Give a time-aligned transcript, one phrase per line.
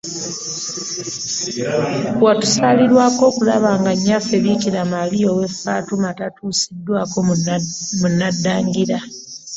[2.23, 7.17] Watusaalirirwako okulaba nga Nnyaffe Biikira Maria ow'e Fatima tatuusiddwako
[8.01, 8.97] mu Naddangira.